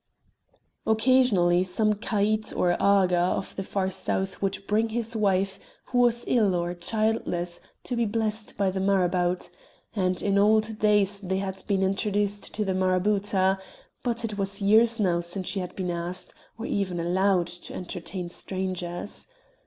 Occasionally 0.87 1.63
some 1.63 1.93
caïd 1.93 2.57
or 2.57 2.71
agha 2.81 3.17
of 3.19 3.55
the 3.55 3.61
far 3.61 3.91
south 3.91 4.41
would 4.41 4.57
bring 4.65 4.89
his 4.89 5.15
wife 5.15 5.59
who 5.85 5.99
was 5.99 6.25
ill 6.27 6.55
or 6.55 6.73
childless 6.73 7.61
to 7.83 7.95
be 7.95 8.07
blessed 8.07 8.57
by 8.57 8.71
the 8.71 8.79
marabout; 8.79 9.47
and 9.95 10.19
in 10.23 10.39
old 10.39 10.79
days 10.79 11.19
they 11.19 11.37
had 11.37 11.61
been 11.67 11.83
introduced 11.83 12.51
to 12.55 12.65
the 12.65 12.73
marabouta, 12.73 13.59
but 14.01 14.25
it 14.25 14.39
was 14.39 14.59
years 14.59 14.99
now 14.99 15.19
since 15.19 15.47
she 15.47 15.59
had 15.59 15.75
been 15.75 15.91
asked, 15.91 16.33
or 16.57 16.65
even 16.65 16.99
allowed, 16.99 17.45
to 17.45 17.75
entertain 17.75 18.27
strangers. 18.27 19.27